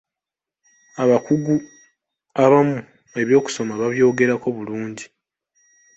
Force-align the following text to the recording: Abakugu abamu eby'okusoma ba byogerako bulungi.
Abakugu 1.03 1.53
abamu 2.43 2.77
eby'okusoma 3.21 3.73
ba 3.79 3.87
byogerako 3.93 4.47
bulungi. 4.55 5.05